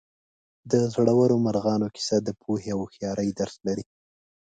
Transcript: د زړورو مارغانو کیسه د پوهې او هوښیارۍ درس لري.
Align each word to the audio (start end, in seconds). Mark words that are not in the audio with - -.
د 0.71 0.73
زړورو 0.93 1.35
مارغانو 1.45 1.87
کیسه 1.95 2.17
د 2.21 2.29
پوهې 2.41 2.69
او 2.75 2.79
هوښیارۍ 2.83 3.29
درس 3.39 3.55
لري. 3.67 3.85